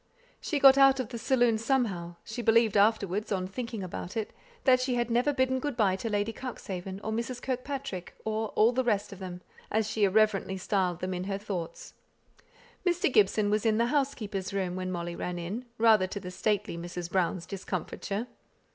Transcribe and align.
She 0.39 0.57
got 0.57 0.79
out 0.79 0.99
of 0.99 1.09
the 1.09 1.19
saloon 1.19 1.59
somehow; 1.59 2.15
she 2.23 2.41
believed 2.41 2.75
afterwards, 2.75 3.31
on 3.31 3.45
thinking 3.47 3.83
about 3.83 4.17
it, 4.17 4.33
that 4.63 4.79
she 4.79 4.95
had 4.95 5.11
never 5.11 5.31
bidden 5.31 5.59
good 5.59 5.77
by 5.77 5.95
to 5.97 6.09
Lady 6.09 6.33
Cuxhaven, 6.33 6.99
or 7.03 7.11
Mrs. 7.11 7.39
Kirkpatrick, 7.39 8.15
or 8.25 8.47
"all 8.55 8.71
the 8.71 8.83
rest 8.83 9.13
of 9.13 9.19
them," 9.19 9.41
as 9.69 9.87
she 9.87 10.03
irreverently 10.05 10.57
styled 10.57 11.01
them 11.01 11.13
in 11.13 11.25
her 11.25 11.37
thoughts. 11.37 11.93
Mr. 12.83 13.13
Gibson 13.13 13.51
was 13.51 13.63
in 13.63 13.77
the 13.77 13.85
housekeeper's 13.93 14.51
room, 14.55 14.75
when 14.75 14.91
Molly 14.91 15.15
ran 15.15 15.37
in, 15.37 15.65
rather 15.77 16.07
to 16.07 16.19
the 16.19 16.31
stately 16.31 16.79
Mrs. 16.79 17.11
Brown's 17.11 17.45
discomfiture. 17.45 18.25